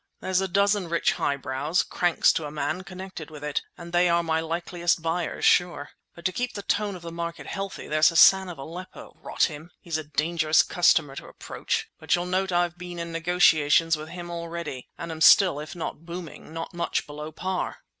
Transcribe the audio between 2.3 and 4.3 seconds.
to a man, connected with it, and they are